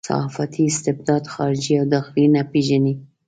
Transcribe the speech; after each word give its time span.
صحافتي 0.09 0.63
استبداد 0.73 1.23
خارجي 1.33 1.73
او 1.79 1.85
داخلي 1.95 2.25
نه 2.35 2.41
پېژني. 2.51 2.93